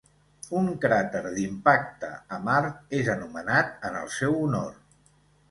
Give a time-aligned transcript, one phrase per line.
[0.59, 2.09] Un cràter d'impacte
[2.39, 4.75] a Mart és anomenat en el seu honor.